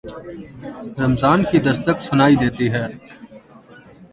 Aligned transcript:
رمضان 1.03 1.39
کی 1.49 1.57
دستک 1.67 1.97
سنائی 2.07 2.35
دیتی 2.41 2.67
ہے۔ 2.73 2.85